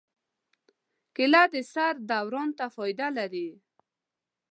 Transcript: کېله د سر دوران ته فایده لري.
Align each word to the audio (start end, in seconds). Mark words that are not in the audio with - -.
کېله 1.15 1.43
د 1.53 1.55
سر 1.73 1.93
دوران 2.09 2.49
ته 2.57 2.65
فایده 2.75 3.07
لري. 3.17 3.49